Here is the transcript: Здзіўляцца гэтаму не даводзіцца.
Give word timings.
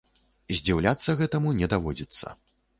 Здзіўляцца 0.59 1.15
гэтаму 1.21 1.55
не 1.61 1.71
даводзіцца. 1.77 2.37